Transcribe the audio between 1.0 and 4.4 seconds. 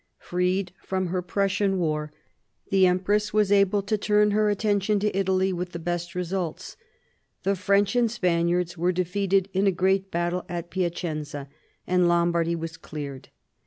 her Prussian war, the empress was able to turn